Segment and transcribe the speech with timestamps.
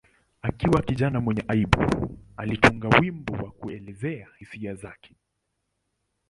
[0.41, 5.15] Akiwa kijana mwenye aibu, alitunga wimbo wa kuelezea hisia zake.